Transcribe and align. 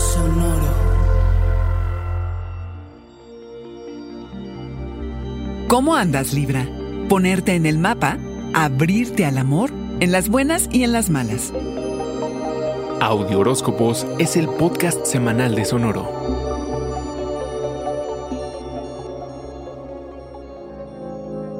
Sonoro. 0.00 0.72
¿Cómo 5.68 5.94
andas, 5.94 6.32
Libra? 6.32 6.66
Ponerte 7.08 7.54
en 7.54 7.66
el 7.66 7.78
mapa, 7.78 8.16
abrirte 8.54 9.26
al 9.26 9.36
amor, 9.36 9.70
en 10.00 10.10
las 10.10 10.30
buenas 10.30 10.68
y 10.72 10.84
en 10.84 10.92
las 10.92 11.10
malas. 11.10 11.52
Audio 13.00 13.40
Horóscopos 13.40 14.06
es 14.18 14.36
el 14.36 14.48
podcast 14.48 15.04
semanal 15.04 15.54
de 15.54 15.64
Sonoro. 15.66 16.08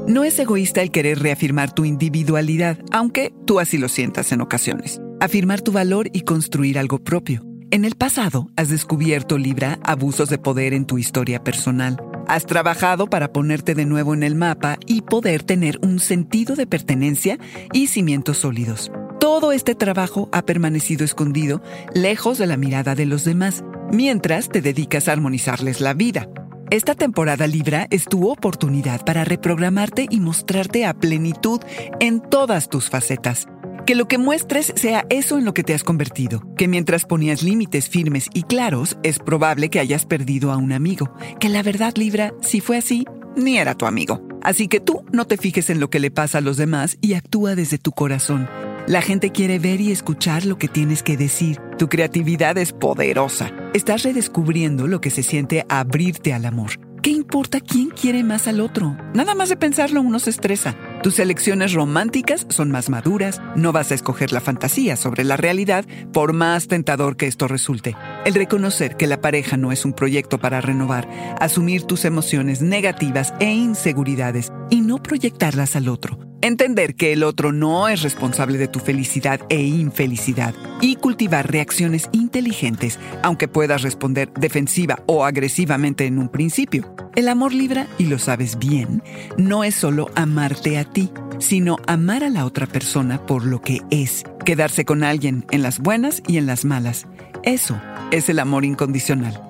No 0.09 0.25
es 0.25 0.38
egoísta 0.38 0.80
el 0.80 0.91
querer 0.91 1.19
reafirmar 1.19 1.73
tu 1.75 1.85
individualidad, 1.85 2.79
aunque 2.91 3.33
tú 3.47 3.61
así 3.61 3.77
lo 3.77 3.88
sientas 3.88 4.33
en 4.33 4.41
ocasiones. 4.41 5.01
Afirmar 5.21 5.61
tu 5.61 5.73
valor 5.73 6.09
y 6.13 6.23
construir 6.23 6.79
algo 6.79 6.99
propio. 6.99 7.49
En 7.73 7.85
el 7.85 7.95
pasado, 7.95 8.51
has 8.57 8.68
descubierto, 8.68 9.38
Libra, 9.38 9.79
abusos 9.85 10.29
de 10.29 10.38
poder 10.38 10.74
en 10.74 10.87
tu 10.87 10.99
historia 10.99 11.45
personal. 11.45 12.02
Has 12.27 12.45
trabajado 12.45 13.07
para 13.07 13.32
ponerte 13.32 13.77
de 13.77 13.87
nuevo 13.87 14.12
en 14.12 14.24
el 14.24 14.35
mapa 14.35 14.77
y 14.87 15.02
poder 15.02 15.45
tener 15.45 15.79
un 15.80 16.01
sentido 16.01 16.57
de 16.57 16.66
pertenencia 16.66 17.38
y 17.73 17.87
cimientos 17.87 18.38
sólidos. 18.38 18.90
Todo 19.21 19.52
este 19.52 19.77
trabajo 19.77 20.29
ha 20.32 20.43
permanecido 20.43 21.04
escondido, 21.04 21.62
lejos 21.95 22.38
de 22.38 22.49
la 22.49 22.57
mirada 22.57 22.96
de 22.96 23.07
los 23.07 23.23
demás, 23.23 23.62
mientras 23.93 24.49
te 24.49 24.62
dedicas 24.62 25.07
a 25.07 25.12
armonizarles 25.12 25.80
la 25.80 25.95
vida. 25.95 26.29
Esta 26.71 26.96
temporada 26.96 27.46
Libra 27.46 27.87
es 27.90 28.07
tu 28.07 28.29
oportunidad 28.29 29.05
para 29.05 29.24
reprogramarte 29.24 30.09
y 30.10 30.18
mostrarte 30.18 30.87
a 30.87 30.95
plenitud 30.95 31.60
en 32.01 32.21
todas 32.21 32.68
tus 32.68 32.90
facetas. 32.90 33.46
Que 33.87 33.95
lo 33.95 34.07
que 34.09 34.19
muestres 34.19 34.73
sea 34.77 35.07
eso 35.11 35.39
en 35.39 35.45
lo 35.45 35.55
que 35.55 35.63
te 35.63 35.75
has 35.75 35.85
convertido. 35.85 36.43
Que 36.57 36.69
mientras 36.69 37.05
ponías 37.05 37.43
límites 37.43 37.89
firmes 37.89 38.29
y 38.33 38.43
claros, 38.43 38.99
es 39.03 39.19
probable 39.19 39.71
que 39.71 39.81
hayas 39.81 40.07
perdido 40.07 40.53
a 40.53 40.57
un 40.57 40.73
amigo. 40.73 41.13
Que 41.39 41.49
la 41.49 41.63
verdad, 41.63 41.95
Libra, 41.97 42.33
si 42.43 42.61
fue 42.61 42.77
así, 42.77 43.05
ni 43.37 43.59
era 43.59 43.75
tu 43.75 43.87
amigo. 43.87 44.23
Así 44.43 44.69
que 44.69 44.81
tú 44.81 45.05
no 45.13 45.27
te 45.27 45.37
fijes 45.37 45.71
en 45.71 45.81
lo 45.81 45.91
que 45.91 46.01
le 46.01 46.11
pasa 46.11 46.39
a 46.39 46.43
los 46.43 46.57
demás 46.57 46.99
y 47.01 47.15
actúa 47.15 47.55
desde 47.55 47.79
tu 47.79 47.93
corazón. 47.93 48.49
La 48.87 49.03
gente 49.03 49.31
quiere 49.31 49.59
ver 49.59 49.81
y 49.81 49.93
escuchar 49.93 50.47
lo 50.47 50.59
que 50.59 50.69
tienes 50.69 51.03
que 51.03 51.17
decir. 51.17 51.59
Tu 51.79 51.89
creatividad 51.89 52.59
es 52.59 52.73
poderosa. 52.73 53.53
Estás 53.75 54.03
redescubriendo 54.03 54.87
lo 54.87 55.01
que 55.01 55.11
se 55.11 55.23
siente 55.23 55.65
abrirte 55.69 56.33
al 56.33 56.45
amor. 56.45 56.73
¿Qué 57.03 57.11
importa 57.11 57.61
quién 57.61 57.89
quiere 57.89 58.25
más 58.25 58.47
al 58.47 58.61
otro? 58.61 58.97
Nada 59.15 59.35
más 59.35 59.49
de 59.49 59.57
pensarlo 59.57 60.03
uno 60.03 60.19
se 60.19 60.31
estresa. 60.31 60.77
Tus 61.02 61.18
elecciones 61.18 61.73
románticas 61.73 62.46
son 62.51 62.70
más 62.70 62.90
maduras, 62.90 63.40
no 63.56 63.73
vas 63.73 63.90
a 63.90 63.95
escoger 63.95 64.32
la 64.32 64.43
fantasía 64.43 64.97
sobre 64.97 65.25
la 65.25 65.38
realidad, 65.38 65.87
por 66.12 66.34
más 66.34 66.69
tentador 66.69 67.16
que 67.16 67.26
esto 67.26 67.48
resulte. 67.48 67.97
El 68.26 68.34
reconocer 68.34 68.98
que 68.98 69.06
la 69.06 69.22
pareja 69.22 69.56
no 69.56 69.72
es 69.72 69.87
un 69.87 69.94
proyecto 69.94 70.38
para 70.38 70.60
renovar, 70.60 71.09
asumir 71.41 71.84
tus 71.84 72.05
emociones 72.05 72.60
negativas 72.60 73.33
e 73.41 73.50
inseguridades 73.50 74.53
y 74.69 74.83
no 74.83 75.03
proyectarlas 75.03 75.75
al 75.75 75.89
otro. 75.89 76.30
Entender 76.43 76.95
que 76.95 77.12
el 77.12 77.23
otro 77.23 77.53
no 77.53 77.89
es 77.89 78.01
responsable 78.01 78.56
de 78.56 78.67
tu 78.67 78.78
felicidad 78.78 79.41
e 79.51 79.61
infelicidad 79.61 80.55
y 80.81 80.97
cultivar 80.97 81.51
reacciones 81.51 82.09
inteligentes, 82.12 82.99
aunque 83.23 83.47
puedas 83.47 83.83
responder 83.83 84.33
defensiva 84.33 85.03
o 85.06 85.27
agresivamente 85.27 86.06
en 86.06 86.19
un 86.19 86.31
principio. 86.31 86.95
El 87.15 87.28
amor 87.28 87.53
libra, 87.53 87.89
y 87.99 88.06
lo 88.06 88.19
sabes 88.19 88.59
bien, 88.59 89.03
no 89.37 89.65
es 89.65 89.75
solo 89.75 90.11
amarte 90.15 90.78
a 90.78 90.84
ti, 90.84 91.11
sino 91.41 91.77
amar 91.87 92.25
a 92.25 92.31
la 92.31 92.47
otra 92.47 92.67
persona 92.67 93.27
por 93.27 93.45
lo 93.45 93.61
que 93.61 93.83
es, 93.91 94.25
quedarse 94.47 94.87
con 94.87 95.05
alguien 95.05 95.45
en 95.51 95.62
las 95.62 95.78
buenas 95.78 96.22
y 96.27 96.39
en 96.39 96.47
las 96.47 96.65
malas. 96.65 97.07
Eso 97.43 97.78
es 98.12 98.31
el 98.31 98.39
amor 98.39 98.65
incondicional. 98.65 99.50